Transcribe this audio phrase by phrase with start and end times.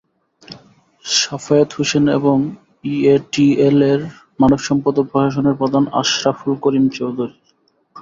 [1.05, 2.37] সাফায়েত হোসেন এবং
[2.91, 3.99] ইএটিএলের
[4.41, 7.35] মানবসম্পদ ও প্রশাসনের প্রধান আশরাফুল করিম চৌধুরী।